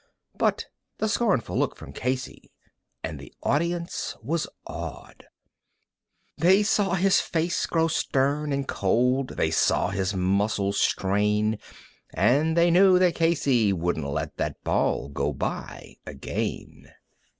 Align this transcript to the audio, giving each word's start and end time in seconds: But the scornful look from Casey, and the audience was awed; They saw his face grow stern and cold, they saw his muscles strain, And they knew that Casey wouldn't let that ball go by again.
But 0.35 0.65
the 0.97 1.07
scornful 1.07 1.59
look 1.59 1.75
from 1.75 1.93
Casey, 1.93 2.49
and 3.03 3.19
the 3.19 3.31
audience 3.43 4.17
was 4.23 4.47
awed; 4.65 5.25
They 6.39 6.63
saw 6.63 6.95
his 6.95 7.21
face 7.21 7.67
grow 7.67 7.87
stern 7.87 8.51
and 8.51 8.67
cold, 8.67 9.37
they 9.37 9.51
saw 9.51 9.89
his 9.89 10.15
muscles 10.15 10.79
strain, 10.81 11.59
And 12.15 12.57
they 12.57 12.71
knew 12.71 12.97
that 12.97 13.13
Casey 13.13 13.71
wouldn't 13.71 14.07
let 14.09 14.37
that 14.37 14.63
ball 14.63 15.07
go 15.07 15.33
by 15.33 15.97
again. 16.07 16.91